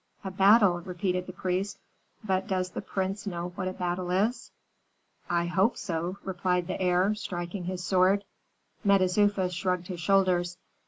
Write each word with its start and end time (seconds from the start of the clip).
"A 0.23 0.31
battle!" 0.31 0.79
repeated 0.81 1.27
the 1.27 1.31
priest. 1.31 1.77
"But 2.23 2.47
does 2.47 2.71
the 2.71 2.81
prince 2.81 3.27
know 3.27 3.49
what 3.49 3.67
a 3.67 3.71
battle 3.73 4.09
is?" 4.09 4.49
"I 5.29 5.45
hope 5.45 5.77
so!" 5.77 6.17
replied 6.23 6.65
the 6.65 6.81
heir, 6.81 7.13
striking 7.13 7.65
his 7.65 7.83
sword. 7.83 8.25
Mentezufis 8.83 9.53
shrugged 9.53 9.89
his 9.89 9.99
shoulders. 10.01 10.57